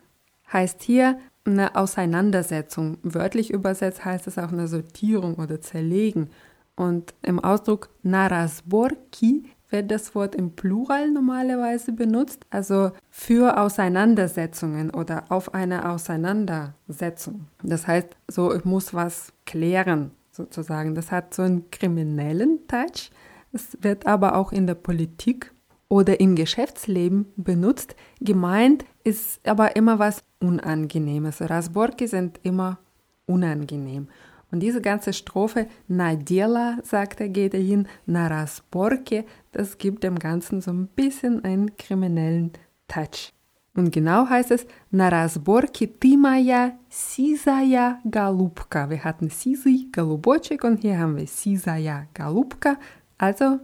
heißt 0.52 0.82
hier 0.82 1.18
eine 1.44 1.76
Auseinandersetzung. 1.76 2.98
Wörtlich 3.02 3.50
übersetzt 3.50 4.04
heißt 4.04 4.26
es 4.26 4.38
auch 4.38 4.52
eine 4.52 4.68
Sortierung 4.68 5.36
oder 5.36 5.60
Zerlegen. 5.60 6.30
Und 6.74 7.14
im 7.22 7.38
Ausdruck 7.38 7.90
Narasborki 8.02 9.44
wird 9.70 9.90
das 9.90 10.14
Wort 10.14 10.34
im 10.34 10.52
Plural 10.52 11.10
normalerweise 11.10 11.92
benutzt, 11.92 12.46
also 12.50 12.92
für 13.10 13.58
Auseinandersetzungen 13.58 14.90
oder 14.90 15.24
auf 15.28 15.54
eine 15.54 15.90
Auseinandersetzung. 15.90 17.46
Das 17.62 17.86
heißt, 17.86 18.08
so 18.28 18.54
ich 18.54 18.64
muss 18.64 18.94
was 18.94 19.32
klären 19.44 20.12
sozusagen. 20.30 20.94
Das 20.94 21.12
hat 21.12 21.34
so 21.34 21.42
einen 21.42 21.70
kriminellen 21.70 22.66
Touch. 22.66 23.10
Es 23.52 23.76
wird 23.80 24.06
aber 24.06 24.36
auch 24.36 24.52
in 24.52 24.66
der 24.66 24.74
Politik 24.74 25.52
oder 25.88 26.20
im 26.20 26.34
Geschäftsleben 26.36 27.26
benutzt. 27.36 27.96
Gemeint 28.20 28.84
ist 29.04 29.46
aber 29.46 29.76
immer 29.76 29.98
was 29.98 30.22
Unangenehmes. 30.40 31.40
Rasborki 31.40 32.06
sind 32.06 32.40
immer 32.42 32.78
unangenehm. 33.26 34.08
Und 34.51 34.59
diese 34.59 34.81
ganze 34.81 35.13
Strophe, 35.13 35.67
na 35.87 36.15
dela, 36.15 36.77
sagt 36.83 37.19
er, 37.21 37.29
geht 37.29 37.55
er 37.55 37.59
hin, 37.59 37.87
na 38.05 38.27
rasborke, 38.27 39.25
das 39.51 39.79
gibt 39.79 40.03
dem 40.03 40.19
Ganzen 40.19 40.61
so 40.61 40.71
ein 40.71 40.87
bisschen 40.87 41.43
einen 41.43 41.75
kriminellen 41.75 42.51
Touch. 42.87 43.33
Und 43.75 43.91
genau 43.91 44.29
heißt 44.29 44.51
es, 44.51 44.67
na 44.91 45.09
rasborke 45.09 45.87
ты 45.87 46.15
моя 46.15 46.77
сизая 46.89 47.99
голубка. 48.03 48.87
Wir 48.91 49.03
hatten 49.03 49.31
сизый, 49.31 49.89
голубочек 49.91 50.63
und 50.63 50.81
hier 50.83 50.99
haben 50.99 51.17
wir 51.17 51.25
сизая 51.25 52.07
голубка. 52.13 52.77
Also 53.17 53.59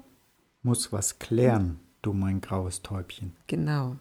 Muss 0.64 0.92
was 0.92 1.20
klären, 1.20 1.80
du 2.02 2.14
mein 2.14 2.42
graues 2.42 2.82
Täubchen. 2.82 3.36
Genau. 3.48 3.98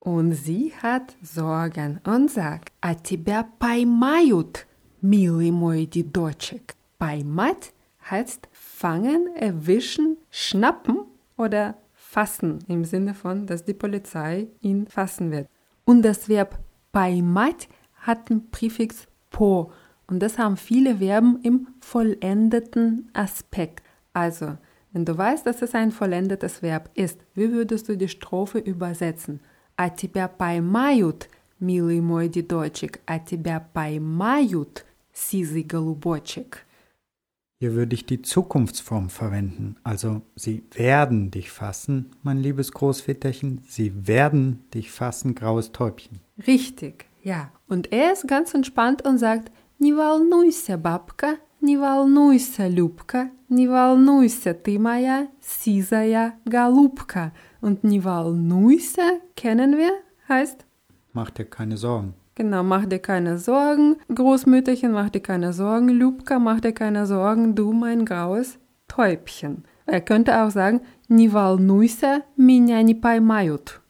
Und 0.00 0.32
sie 0.32 0.72
hat 0.82 1.16
Sorgen 1.22 2.00
und 2.04 2.30
sagt, 2.30 2.72
а 2.80 2.94
тебя 2.94 3.44
поймают, 3.58 4.66
милый 5.00 5.50
мой 5.50 5.86
дедочек. 5.86 6.74
Поймать 6.98 7.72
heißt 8.10 8.48
fangen, 8.52 9.34
erwischen, 9.34 10.16
schnappen 10.30 11.04
oder 11.36 11.76
fassen 11.92 12.64
im 12.68 12.84
Sinne 12.84 13.14
von, 13.14 13.46
dass 13.46 13.64
die 13.64 13.74
Polizei 13.74 14.48
ihn 14.60 14.86
fassen 14.86 15.30
wird. 15.30 15.48
Und 15.84 16.02
das 16.02 16.28
Verb 16.28 16.58
pоймать 16.92 17.68
hat 17.94 18.30
ein 18.30 18.50
Präfix 18.50 19.06
po 19.30 19.72
und 20.08 20.20
das 20.20 20.38
haben 20.38 20.56
viele 20.56 20.96
Verben 20.96 21.40
im 21.42 21.68
vollendeten 21.80 23.10
Aspekt. 23.12 23.82
Also, 24.12 24.56
wenn 24.92 25.04
du 25.04 25.16
weißt, 25.18 25.44
dass 25.46 25.62
es 25.62 25.74
ein 25.74 25.90
vollendetes 25.90 26.62
Verb 26.62 26.90
ist, 26.94 27.20
wie 27.34 27.52
würdest 27.52 27.88
du 27.88 27.96
die 27.96 28.08
Strophe 28.08 28.58
übersetzen? 28.58 29.40
А 29.76 29.90
тебя 29.90 30.26
поймают, 30.26 31.28
милый 31.58 32.00
мой 32.00 32.28
дедочек, 32.28 33.00
а 33.04 33.18
тебя 33.18 33.60
поймают, 33.60 34.86
сизый 35.20 35.62
голубочек. 35.62 36.64
Hier 37.58 37.72
würde 37.74 37.94
ich 37.94 38.04
die 38.04 38.20
Zukunftsform 38.20 39.08
verwenden. 39.08 39.76
Also, 39.82 40.20
sie 40.34 40.64
werden 40.72 41.30
dich 41.30 41.50
fassen, 41.50 42.10
mein 42.22 42.36
liebes 42.36 42.70
Großväterchen. 42.72 43.62
Sie 43.66 44.06
werden 44.06 44.64
dich 44.74 44.90
fassen, 44.90 45.34
graues 45.34 45.72
Täubchen. 45.72 46.20
Richtig, 46.46 47.06
Ja, 47.26 47.50
und 47.66 47.92
er 47.92 48.12
ist 48.12 48.28
ganz 48.28 48.54
entspannt 48.54 49.04
und 49.04 49.18
sagt, 49.18 49.50
не 49.80 49.92
волнуйся, 49.92 50.76
бабка, 50.78 51.38
не 51.60 51.76
волнуйся, 51.76 52.68
Любка, 52.68 53.30
не 53.48 53.66
волнуйся, 53.66 54.54
ты 54.54 54.78
моя 54.78 55.26
сизая 55.40 56.38
голубка. 56.44 57.32
Und 57.60 57.82
не 57.82 57.98
волнуйся, 57.98 59.20
kennen 59.34 59.76
wir, 59.76 59.90
heißt, 60.28 60.64
Mach 61.12 61.30
dir 61.30 61.46
keine 61.46 61.76
Sorgen. 61.76 62.14
genau, 62.34 62.62
mach 62.62 62.86
dir 62.86 62.98
keine 62.98 63.38
Sorgen, 63.38 63.96
Großmütterchen, 64.14 64.92
mach 64.92 65.10
dir 65.10 65.20
keine 65.20 65.52
Sorgen, 65.52 65.88
Любка, 65.88 66.38
mach 66.38 66.60
dir 66.60 66.72
keine 66.72 67.06
Sorgen, 67.06 67.54
du 67.54 67.72
mein 67.72 68.04
graues 68.04 68.58
Täubchen. 68.88 69.64
Er 69.86 70.00
könnte 70.00 70.42
auch 70.42 70.50
sagen, 70.50 70.80
не 71.08 71.28
волнуйся, 71.28 72.22
меня 72.36 72.82
не 72.82 72.94
поймают. 72.94 73.80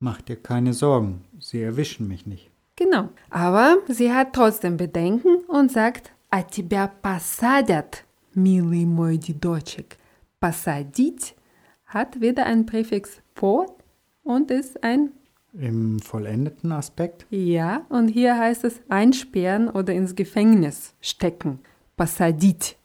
Mach 0.00 0.20
dir 0.22 0.36
keine 0.36 0.72
Sorgen. 0.72 1.24
Sie 1.40 1.60
erwischen 1.60 2.08
mich 2.08 2.26
nicht. 2.26 2.50
Genau. 2.76 3.08
Aber 3.30 3.78
sie 3.88 4.12
hat 4.12 4.32
trotzdem 4.32 4.76
Bedenken 4.76 5.38
und 5.48 5.72
sagt, 5.72 6.12
а 6.30 6.42
тебя 6.42 6.92
посадят, 7.02 8.04
милый 8.34 8.86
мой 8.86 9.18
дедочек. 9.18 9.96
Посадить 10.40 11.34
hat 11.84 12.20
wieder 12.20 12.46
ein 12.46 12.66
Präfix 12.66 13.20
po 13.34 13.78
und 14.22 14.50
ist 14.50 14.82
ein 14.84 15.10
Im 15.54 15.98
vollendeten 16.00 16.72
Aspekt 16.72 17.26
ja 17.30 17.86
und 17.88 18.08
hier 18.08 18.38
heißt 18.38 18.64
es 18.64 18.80
einsperren 18.88 19.68
oder 19.68 19.94
ins 19.94 20.14
Gefängnis 20.14 20.94
stecken. 21.00 21.60
Посадить. 21.96 22.76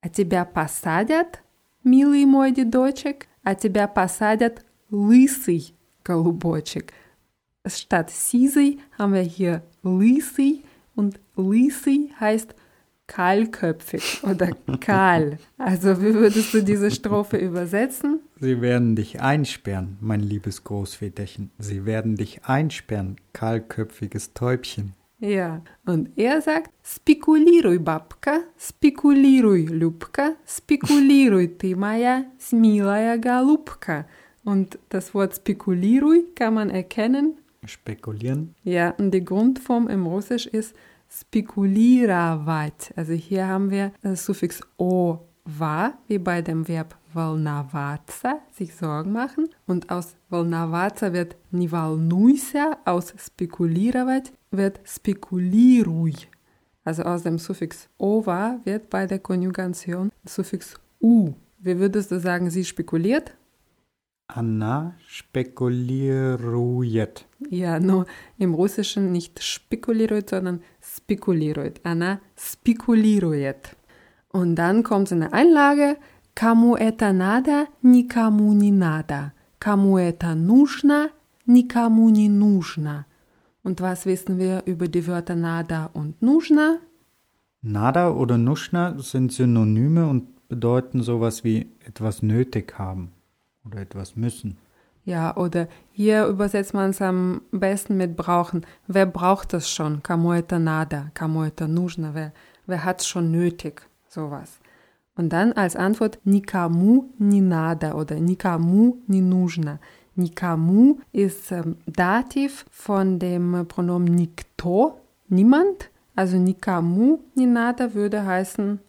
А 0.00 0.08
тебя 0.08 0.44
посадят, 0.44 1.42
милый 1.82 2.26
мой 2.26 2.52
дедочек, 2.52 3.26
а 3.42 3.54
тебя 3.54 3.88
посадят, 3.88 4.64
лысый 4.90 5.74
голубочек. 6.04 6.92
Statt 7.66 8.10
сизый 8.10 8.80
haben 8.98 9.12
wir 9.12 9.22
hier 9.22 9.62
лысый 9.82 10.64
und 10.94 11.20
лысый 11.36 12.12
heißt 12.18 12.54
kahlköpfig 13.06 14.22
oder 14.22 14.50
kahl. 14.80 15.38
Also 15.56 16.00
wie 16.00 16.14
würdest 16.14 16.54
du 16.54 16.62
diese 16.62 16.90
Strophe 16.90 17.38
übersetzen? 17.38 18.20
Sie 18.43 18.59
werden 18.59 18.97
dich 18.97 19.21
einsperren, 19.21 19.97
mein 20.01 20.19
liebes 20.19 20.65
Großväterchen. 20.65 21.51
Sie 21.59 21.85
werden 21.85 22.17
dich 22.17 22.43
einsperren, 22.43 23.15
kahlköpfiges 23.31 24.33
Täubchen. 24.33 24.95
Ja, 25.21 25.61
und 25.85 26.09
er 26.17 26.41
sagt, 26.41 26.69
spekuliruj, 26.83 27.79
Babka, 27.79 28.41
spekuliruj, 28.57 29.67
Lübka, 29.67 30.33
spekuliruj, 30.45 31.57
ty 31.57 31.73
moja 31.73 32.25
smilaya 32.37 33.15
Galubka. 33.15 34.03
Und 34.43 34.77
das 34.89 35.13
Wort 35.13 35.37
spekuliruj 35.37 36.25
kann 36.35 36.55
man 36.55 36.69
erkennen. 36.69 37.37
Spekulieren. 37.63 38.55
Ja, 38.65 38.89
und 38.97 39.11
die 39.11 39.23
Grundform 39.23 39.87
im 39.87 40.05
Russisch 40.05 40.47
ist 40.47 40.75
spekulirawat. 41.09 42.91
Also 42.97 43.13
hier 43.13 43.47
haben 43.47 43.71
wir 43.71 43.93
das 44.01 44.25
Suffix 44.25 44.59
o, 44.75 45.19
wa, 45.45 45.93
wie 46.09 46.17
bei 46.17 46.41
dem 46.41 46.67
Verb 46.67 46.97
волноваться, 47.12 48.40
sich 48.52 48.74
Sorgen 48.74 49.12
machen. 49.12 49.48
Und 49.66 49.90
aus 49.90 50.16
волноваться 50.30 51.12
wird 51.12 51.36
не 51.50 51.68
волнуйся, 51.68 52.78
aus 52.84 53.14
spekulировать 53.18 54.32
wird 54.50 54.80
spekulируй. 54.84 56.14
Also 56.84 57.02
aus 57.02 57.22
dem 57.22 57.38
Suffix 57.38 57.88
ova 57.98 58.60
wird 58.64 58.90
bei 58.90 59.06
der 59.06 59.18
Konjugation 59.18 60.10
das 60.24 60.36
Suffix 60.36 60.74
u. 61.00 61.32
Wie 61.58 61.78
würdest 61.78 62.10
du 62.10 62.20
sagen, 62.20 62.50
sie 62.50 62.64
spekuliert? 62.64 63.34
Anna 64.28 64.94
spekulirujet. 65.06 67.26
Ja, 67.50 67.80
nur 67.80 68.06
im 68.36 68.54
Russischen 68.54 69.10
nicht 69.10 69.42
spekuliert, 69.42 70.30
sondern 70.30 70.62
spekuliert. 70.80 71.80
Она 71.82 72.20
спекулирует. 72.36 73.74
Und 74.30 74.56
dann 74.56 74.82
kommt 74.82 75.08
so 75.08 75.14
eine 75.14 75.32
Einlage. 75.32 75.96
Кому 76.34 76.76
это 76.76 77.12
надо, 77.12 77.66
никому 77.82 78.52
не 78.52 78.70
надо. 78.70 79.32
Кому 79.58 79.98
это 79.98 80.34
нужно, 80.34 81.10
никому 81.46 82.10
не 82.10 82.28
нужно. 82.28 83.06
Und 83.64 83.80
was 83.80 84.06
wissen 84.06 84.38
wir 84.38 84.62
über 84.64 84.86
die 84.88 85.06
Wörter 85.06 85.34
nada 85.34 85.90
und 85.92 86.22
нужно? 86.22 86.78
Nada 87.60 88.10
oder 88.12 88.38
Nuschna 88.38 88.94
sind 88.98 89.32
Synonyme 89.32 90.06
und 90.06 90.48
bedeuten 90.48 91.02
sowas 91.02 91.42
wie 91.42 91.66
etwas 91.84 92.22
nötig 92.22 92.78
haben 92.78 93.10
oder 93.64 93.80
etwas 93.80 94.14
müssen. 94.14 94.56
Ja, 95.04 95.36
oder 95.36 95.68
hier 95.90 96.26
übersetzt 96.26 96.74
man 96.74 96.90
es 96.90 97.02
am 97.02 97.40
besten 97.50 97.96
mit 97.96 98.16
brauchen. 98.16 98.64
Wer 98.86 99.06
braucht 99.06 99.52
das 99.52 99.70
schon? 99.70 100.02
Кому 100.02 100.32
это 100.32 100.58
надо? 100.58 101.10
Кому 101.14 101.42
это 101.42 101.66
нужно? 101.66 102.14
Wer, 102.14 102.32
wer 102.66 102.84
hat 102.84 103.00
es 103.00 103.08
schon 103.08 103.30
nötig? 103.30 103.82
Sowas. 104.08 104.60
Und 105.16 105.30
dann 105.30 105.52
als 105.52 105.74
Antwort 105.74 106.18
никому 106.24 107.10
не 107.18 107.40
надо 107.40 107.94
oder 107.94 108.20
никому 108.20 108.98
не 109.08 109.20
нужно. 109.20 109.80
Никому 110.16 111.00
ist 111.12 111.52
ähm, 111.52 111.76
Dativ 111.86 112.64
von 112.70 113.18
dem 113.18 113.66
Pronomen 113.66 114.14
никто, 114.14 114.98
niemand. 115.28 115.90
Also 116.16 116.36
никому 116.36 117.20
не 117.36 117.46
надо 117.46 117.94
würde 117.94 118.24
heißen, 118.26 118.80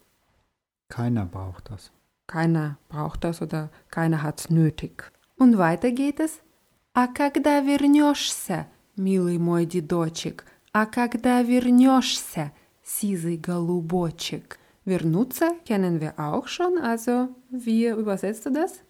Keiner 0.89 1.26
braucht 1.26 1.70
das. 1.70 1.92
keiner 2.28 2.78
braucht 2.89 3.24
das 3.24 3.42
oder 3.42 3.70
keiner 3.92 4.24
hat's 4.24 4.50
nötig. 4.50 5.12
Und 5.38 5.58
weiter 5.58 5.92
geht 5.92 6.20
es. 6.20 6.42
А 6.94 7.08
когда 7.08 7.62
вернешься, 7.62 8.65
милый 8.96 9.38
мой 9.38 9.65
дедочек, 9.68 10.46
а 10.74 10.86
когда 10.88 11.44
вернешься, 11.44 12.52
сизый 12.84 13.38
голубочек. 13.38 14.58
Vernutzen 14.86 15.50
kennen 15.65 16.02
wir 16.02 16.20
auch 16.20 16.48
schon, 16.48 16.78
also 16.78 17.30
wie 17.52 17.88
übersetzt 17.88 18.46
du 18.46 18.52
das? 18.52 18.82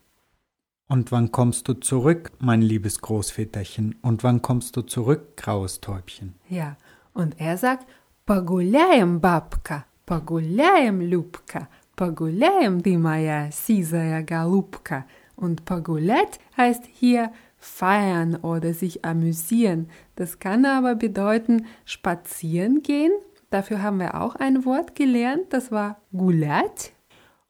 Und 0.88 1.12
wann 1.12 1.32
kommst 1.32 1.68
du 1.68 1.74
zurück, 1.74 2.32
mein 2.40 2.62
liebes 2.62 3.02
Großväterchen? 3.02 3.96
Und 4.02 4.24
wann 4.24 4.42
kommst 4.42 4.76
du 4.76 4.82
zurück, 4.82 5.38
graues 5.38 5.82
Täubchen? 5.82 6.36
Ja, 6.48 6.78
und 7.14 7.40
er 7.40 7.58
sagt, 7.58 7.86
погуляем, 8.26 9.20
бабка, 9.20 9.86
погуляем, 10.06 11.02
Любка, 11.02 11.68
погуляем, 11.96 12.82
ты 12.82 12.98
моя 12.98 13.52
сизая 13.52 14.24
голубка. 14.24 15.06
Und 15.36 15.64
погулять 15.64 16.40
heißt 16.58 16.84
hier 16.92 17.32
feiern 17.58 18.38
oder 18.38 18.74
sich 18.74 19.06
amüsieren. 19.06 19.90
Das 20.16 20.40
kann 20.40 20.66
aber 20.66 20.96
bedeuten 20.96 21.66
spazieren 21.86 22.82
gehen. 22.82 23.12
Dafür 23.54 23.82
haben 23.82 24.00
wir 24.00 24.22
auch 24.22 24.36
ein 24.36 24.66
Wort 24.66 24.96
gelernt, 24.96 25.48
das 25.52 25.72
war 25.72 25.98
гулять. 26.12 26.94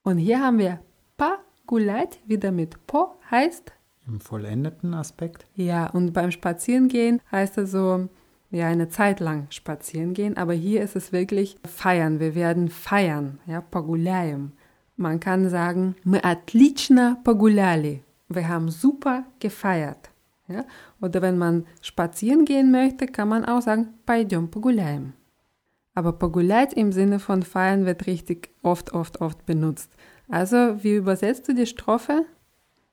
Und 0.04 0.18
hier 0.18 0.40
haben 0.40 0.58
wir 0.58 0.80
погулять, 1.18 2.20
wieder 2.26 2.52
mit 2.52 2.86
po, 2.88 3.16
heißt 3.30 3.72
Im 4.08 4.20
vollendeten 4.22 4.94
Aspekt? 4.94 5.46
ja, 5.56 5.88
und 5.88 6.14
beim 6.14 6.32
Spazierengehen 6.32 7.22
heißt 7.32 7.58
es 7.58 7.72
so, 7.72 8.08
ja, 8.52 8.68
eine 8.68 8.90
Zeit 8.90 9.20
lang 9.20 9.48
spazieren 9.52 10.14
gehen, 10.14 10.38
aber 10.38 10.54
hier 10.54 10.82
ist 10.82 10.96
es 10.96 11.12
wirklich 11.12 11.58
feiern. 11.68 12.20
Wir 12.20 12.34
werden 12.34 12.70
feiern, 12.70 13.40
ja, 13.46 13.62
погуляем. 13.62 14.54
Man 14.96 15.20
kann 15.20 15.50
sagen, 15.50 15.96
мы 16.04 16.24
отлично 16.24 17.18
погуляли. 17.24 18.04
Wir 18.28 18.48
haben 18.48 18.70
super 18.70 19.24
gefeiert. 19.40 20.10
Ja? 20.48 20.66
Oder 21.02 21.22
wenn 21.22 21.38
man 21.38 21.66
spazieren 21.82 22.44
gehen 22.46 22.72
möchte, 22.72 23.08
kann 23.08 23.30
man 23.30 23.46
auch 23.46 23.62
sagen, 23.62 23.94
пойдем 24.06 24.50
погуляем. 24.50 25.14
Aber 25.96 26.14
погулять 26.14 26.74
im 26.74 26.92
Sinne 26.92 27.20
von 27.20 27.44
feiern 27.44 27.86
wird 27.86 28.08
richtig 28.08 28.50
oft, 28.62 28.94
oft, 28.94 29.22
oft 29.22 29.46
benutzt. 29.46 29.92
Also, 30.30 30.84
wie 30.84 30.96
übersetzt 30.96 31.48
du 31.48 31.54
die 31.54 31.66
Strophe? 31.66 32.26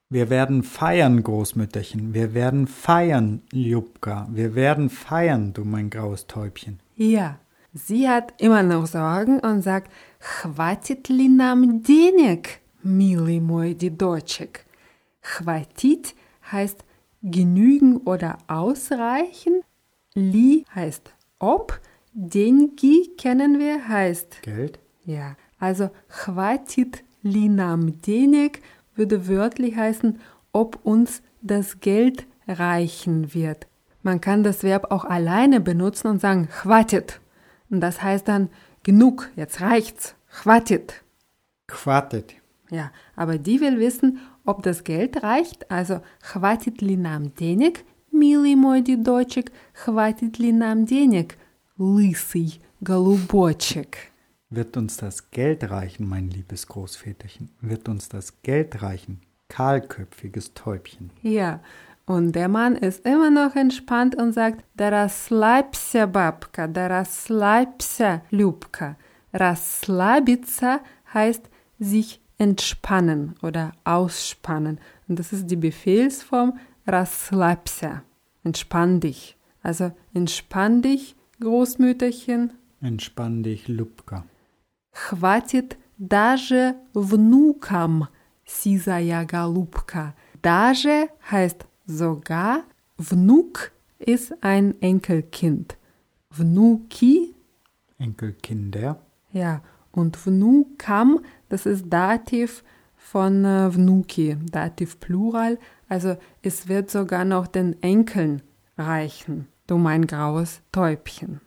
Wir 0.08 0.30
werden 0.30 0.62
feiern, 0.62 1.22
Großmütterchen. 1.22 2.14
Wir 2.14 2.32
werden 2.32 2.66
feiern, 2.66 3.42
Ljubka. 3.52 4.28
Wir 4.30 4.54
werden 4.54 4.88
feiern, 4.88 5.52
du 5.52 5.64
mein 5.64 5.90
graues 5.90 6.26
Täubchen. 6.26 6.78
Ja, 6.94 7.38
sie 7.74 8.08
hat 8.08 8.40
immer 8.40 8.62
noch 8.62 8.86
Sorgen 8.86 9.40
und 9.40 9.62
sagt, 9.62 9.92
хватит 10.20 11.08
ли 11.08 11.28
нам 11.28 11.82
денег, 11.82 12.60
милый 12.84 13.40
мой 13.40 13.74
дедочек? 13.74 14.64
Хватит 15.20 16.14
heißt 16.52 16.84
genügen 17.22 17.96
oder 17.98 18.38
ausreichen. 18.46 19.62
Li 20.14 20.64
heißt 20.74 21.12
ob. 21.40 21.80
Деньги 22.12 23.10
kennen 23.18 23.58
wir 23.58 23.88
heißt 23.88 24.42
Geld? 24.42 24.78
ja. 25.04 25.36
Also 25.58 25.90
хватит 26.08 27.02
ли 27.22 27.48
нам 27.48 28.00
денег 28.00 28.60
würde 28.94 29.26
wörtlich 29.28 29.76
heißen, 29.76 30.18
ob 30.52 30.78
uns 30.84 31.22
das 31.42 31.80
Geld 31.80 32.26
reichen 32.48 33.34
wird. 33.34 33.66
Man 34.02 34.20
kann 34.20 34.42
das 34.42 34.62
Verb 34.62 34.90
auch 34.90 35.04
alleine 35.04 35.60
benutzen 35.60 36.08
und 36.08 36.20
sagen 36.20 36.48
хватит. 36.48 37.20
Und 37.70 37.80
das 37.80 38.02
heißt 38.02 38.28
dann 38.28 38.48
genug, 38.82 39.30
jetzt 39.36 39.60
reicht's. 39.60 40.14
Хватит. 40.28 41.02
Quartet. 41.66 42.34
Ja, 42.70 42.90
aber 43.16 43.38
die 43.38 43.60
will 43.60 43.78
wissen, 43.78 44.20
ob 44.44 44.62
das 44.62 44.84
Geld 44.84 45.22
reicht. 45.22 45.70
Also 45.70 46.00
хватит 46.22 46.80
ли 46.82 46.96
нам 46.96 47.34
денег, 47.34 47.84
милый 48.12 48.54
мой 48.56 48.82
дедочек, 48.82 49.52
хватит 49.74 50.38
ли 50.38 50.52
нам 50.52 50.86
денег, 50.86 51.36
лысый 51.80 52.60
голубочек? 52.80 53.96
Wird 54.50 54.76
uns 54.76 54.96
das 54.96 55.30
Geld 55.30 55.70
reichen, 55.70 56.08
mein 56.08 56.30
liebes 56.30 56.66
Großväterchen? 56.68 57.50
Wird 57.60 57.88
uns 57.88 58.08
das 58.08 58.42
Geld 58.42 58.82
reichen, 58.82 59.20
kahlköpfiges 59.48 60.54
Täubchen? 60.54 61.10
Ja, 61.22 61.60
und 62.06 62.32
der 62.32 62.46
Mann 62.46 62.76
ist 62.76 63.04
immer 63.04 63.30
noch 63.30 63.56
entspannt 63.56 64.14
und 64.14 64.32
sagt, 64.32 64.64
да 64.74 64.90
расслабься, 64.90 66.06
бабка, 66.06 66.68
да 66.68 66.86
расслабься, 66.86 68.22
Любка. 68.30 68.96
Расслабиться 69.32 70.80
heißt 71.12 71.50
sich 71.80 72.20
entspannen 72.38 73.34
oder 73.42 73.72
ausspannen. 73.82 74.78
Und 75.08 75.18
das 75.18 75.32
ist 75.32 75.50
die 75.50 75.56
Befehlsform 75.56 76.58
расслабься. 76.86 78.02
Entspann 78.44 79.00
dich. 79.00 79.36
Also 79.62 79.90
entspann 80.14 80.82
dich, 80.82 81.16
Großmütterchen. 81.40 82.52
Entspann 82.80 83.42
dich, 83.42 83.68
Lubka. 83.68 84.24
Хватит 84.92 85.76
даже 85.98 86.74
внукам, 86.94 88.08
сизая 88.46 89.24
голубка. 89.26 90.14
Даже 90.42 91.08
heißt 91.30 91.66
sogar, 91.86 92.64
Vnuk 92.98 93.72
ist 93.98 94.32
ein 94.42 94.80
Enkelkind. 94.80 95.76
Vnuki, 96.30 97.34
Enkelkinder. 97.98 98.98
ja, 99.32 99.62
und 99.92 100.16
Vnukam, 100.16 101.20
das 101.48 101.64
ist 101.66 101.84
Dativ 101.88 102.62
von 102.96 103.44
äh, 103.44 103.74
Vnuki, 103.74 104.36
Dativ 104.50 105.00
Plural. 105.00 105.58
Also 105.88 106.16
es 106.42 106.68
wird 106.68 106.90
sogar 106.90 107.24
noch 107.24 107.46
den 107.46 107.82
Enkeln 107.82 108.42
reichen, 108.76 109.48
du 109.70 109.78
mein 109.78 110.06
graues 110.06 110.60
Täubchen. 110.72 111.40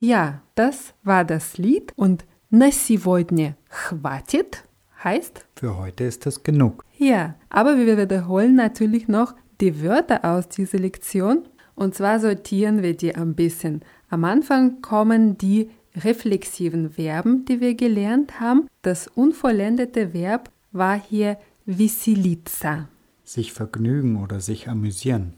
Ja, 0.00 0.42
das 0.54 0.94
war 1.04 1.24
das 1.24 1.58
Lied 1.58 1.92
und 1.96 2.24
на 2.50 2.70
сегодня 2.70 3.56
хватит 3.68 4.64
heißt 5.04 5.44
Für 5.56 5.76
heute 5.76 6.04
ist 6.04 6.26
es 6.26 6.42
genug. 6.42 6.84
ja, 6.98 7.34
aber 7.48 7.76
wir 7.78 7.96
wiederholen 7.98 8.54
natürlich 8.56 9.08
noch 9.08 9.34
die 9.60 9.82
Wörter 9.82 10.24
aus 10.24 10.48
dieser 10.48 10.78
Lektion. 10.78 11.44
Und 11.74 11.94
zwar 11.94 12.20
sortieren 12.20 12.82
wir 12.82 12.96
die 12.96 13.14
ein 13.14 13.34
bisschen. 13.34 13.82
Am 14.10 14.24
Anfang 14.24 14.82
kommen 14.82 15.38
die 15.38 15.70
reflexiven 15.96 16.90
Verben, 16.90 17.44
die 17.46 17.60
wir 17.60 17.74
gelernt 17.74 18.40
haben. 18.40 18.68
Das 18.82 19.08
unvollendete 19.08 20.12
Verb 20.12 20.50
war 20.72 21.00
hier 21.00 21.38
веселиться 21.64 22.88
Sich 23.24 23.52
vergnügen 23.52 24.16
oder 24.22 24.40
sich 24.40 24.68
amüsieren. 24.68 25.34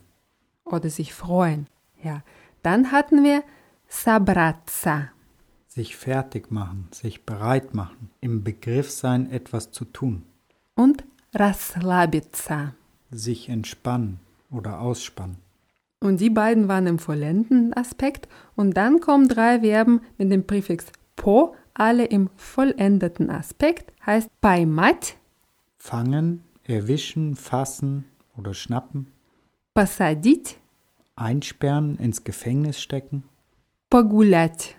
oder 0.65 0.89
sich 0.91 1.13
freuen. 1.15 1.67
Ja, 2.04 2.24
dann 2.64 2.92
hatten 2.92 3.24
wir 3.24 3.44
Sabraza. 3.88 5.10
Sich 5.68 5.96
fertig 5.96 6.52
machen, 6.52 6.88
sich 6.92 7.26
bereit 7.26 7.74
machen, 7.74 8.10
im 8.22 8.44
Begriff 8.44 8.90
sein, 8.90 9.32
etwas 9.32 9.72
zu 9.72 9.86
tun. 9.86 10.24
Und 10.76 11.04
Raslabitsa. 11.34 12.74
Sich 13.12 13.50
entspannen 13.50 14.20
oder 14.52 14.80
ausspannen. 14.80 15.38
Und 16.00 16.22
die 16.22 16.30
beiden 16.30 16.68
waren 16.68 16.88
im 16.88 17.00
vollenden 17.00 17.74
Aspekt. 17.74 18.28
Und 18.56 18.78
dann 18.78 19.00
kommen 19.00 19.28
drei 19.28 19.60
Verben 19.60 20.02
mit 20.18 20.32
dem 20.32 20.48
Präfix 20.48 20.86
po, 21.16 21.56
alle 21.74 22.06
im 22.06 22.30
vollendeten 22.36 23.30
Aspekt, 23.30 23.92
heißt 24.06 24.30
paimat. 24.42 25.16
Fangen, 25.78 26.44
erwischen, 26.64 27.36
fassen 27.36 28.06
oder 28.38 28.54
schnappen. 28.54 29.08
Pasadit 29.74 30.58
Einsperren, 31.19 31.97
ins 31.97 32.25
Gefängnis 32.25 32.81
stecken. 32.81 33.25
погулять. 33.91 34.77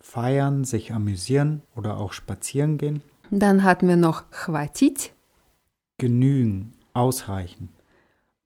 Feiern, 0.00 0.64
sich 0.64 0.92
amüsieren 0.92 1.62
oder 1.74 1.96
auch 1.98 2.12
spazieren 2.12 2.78
gehen. 2.78 3.02
Dann 3.30 3.64
hatten 3.64 3.88
wir 3.88 3.96
noch 3.96 4.30
хватить. 4.30 5.12
Genügen, 5.98 6.72
ausreichen. 6.92 7.70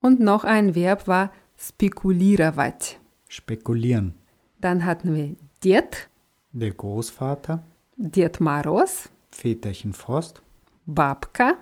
Und 0.01 0.19
noch 0.19 0.43
ein 0.43 0.73
Verb 0.73 1.07
war 1.07 1.31
спекулировать. 1.57 2.99
Spekulieren. 3.27 4.15
Dann 4.59 4.85
hatten 4.85 5.15
wir 5.15 5.35
Ded, 5.63 6.09
Der 6.51 6.71
Großvater, 6.71 7.61
Ded 7.97 8.39
Moroz, 8.41 9.09
Väterchen 9.29 9.93
Frost, 9.93 10.41
бабка, 10.87 11.55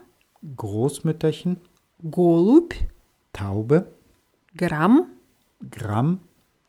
Großmütterchen, 0.55 1.57
голубь, 2.09 2.73
Taube, 3.33 3.91
грамм, 4.55 5.07
Gramm, 5.69 6.19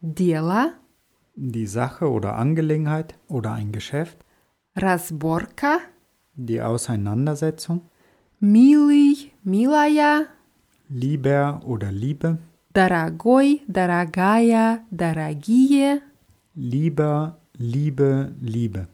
дело, 0.00 0.72
die 1.36 1.66
Sache 1.66 2.10
oder 2.10 2.36
Angelegenheit 2.36 3.14
oder 3.28 3.52
ein 3.52 3.72
Geschäft, 3.72 4.18
разборка, 4.74 5.78
die 6.34 6.60
Auseinandersetzung, 6.60 7.82
милый, 8.40 9.32
милая, 9.44 10.26
Lieber 10.88 11.60
oder 11.64 11.92
Liebe, 11.92 12.38
дорогой, 12.74 13.62
дорогая, 13.68 14.84
дорогие, 14.90 16.02
Lieber, 16.54 17.38
Liebe, 17.56 18.34
Liebe, 18.40 18.88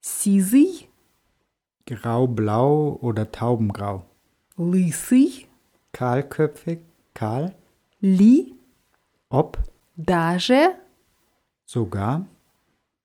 сизый, 0.00 0.88
Grau-Blau 1.86 2.98
oder 3.00 3.32
Taubengrau, 3.32 4.04
лысый, 4.56 5.46
Kahlköpfig, 5.92 6.80
kahl, 7.14 7.54
ли, 8.00 8.54
ob, 9.28 9.58
даже, 9.96 10.76
sogar, 11.64 12.26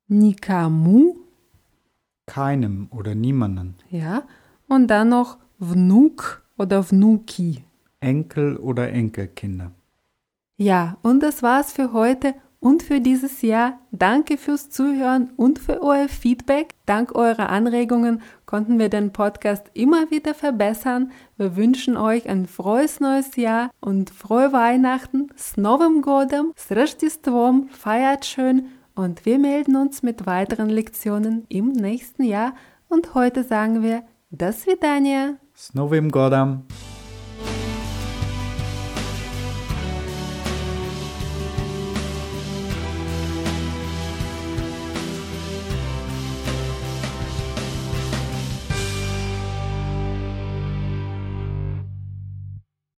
никому, 0.08 1.16
keinem 2.26 2.88
oder 2.92 3.16
niemanden, 3.16 3.76
ja, 3.90 4.24
und 4.68 4.88
dann 4.88 5.10
noch 5.10 5.38
внук 5.60 6.44
oder 6.58 6.84
внуки. 6.84 7.64
Enkel 8.00 8.58
oder 8.58 8.92
Enkelkinder. 8.92 9.72
Ja, 10.58 10.98
und 11.02 11.22
das 11.22 11.44
war's 11.44 11.72
für 11.72 11.94
heute 11.94 12.36
und 12.60 12.84
für 12.84 13.00
dieses 13.00 13.42
Jahr. 13.42 13.80
Danke 13.92 14.38
fürs 14.38 14.70
Zuhören 14.70 15.32
und 15.36 15.60
für 15.60 15.82
euer 15.82 16.10
Feedback. 16.10 16.74
Dank 16.86 17.16
eurer 17.16 17.50
Anregungen 17.50 18.22
konnten 18.52 18.80
wir 18.80 18.90
den 18.90 19.12
Podcast 19.14 19.66
immer 19.74 20.10
wieder 20.12 20.34
verbessern. 20.34 21.12
Wir 21.38 21.56
wünschen 21.56 21.98
euch 21.98 22.28
ein 22.28 22.46
frohes 22.46 23.00
neues 23.00 23.36
Jahr 23.36 23.70
und 23.80 24.10
frohe 24.10 24.54
Weihnachten. 24.54 25.30
S 25.36 25.58
Novым 25.58 26.02
годом, 26.02 26.54
с 26.56 26.72
Рождеством, 26.72 27.70
feiert 27.70 28.26
schön 28.26 28.68
und 28.96 29.26
wir 29.26 29.38
melden 29.38 29.76
uns 29.76 30.02
mit 30.04 30.26
weiteren 30.26 30.70
Lektionen 30.70 31.46
im 31.50 31.72
nächsten 31.72 32.24
Jahr. 32.24 32.54
Und 32.90 33.14
heute 33.14 33.44
sagen 33.44 33.84
wir, 33.84 34.04
до 34.32 34.52
свидания. 34.52 35.38
S 35.54 35.74
Novim 35.74 36.10
Godam. 36.12 36.64